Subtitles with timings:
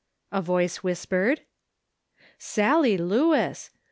[0.31, 1.41] "a voice whispered.
[2.39, 3.69] Sallie Lewis